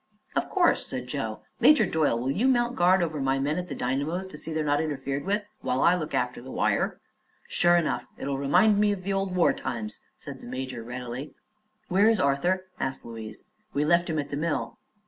[0.35, 1.41] "Of course," said Joe.
[1.59, 4.63] "Major Doyle, will you mount guard over my men at the dynamos, to see they're
[4.65, 6.99] not interfered with, while I look after the wire?"
[7.47, 11.35] "Sure enough; it'll remind me of the old war times," said the major readily.
[11.87, 13.43] "Where is Arthur?" asked Louise.
[13.75, 14.79] "We left him at the mill."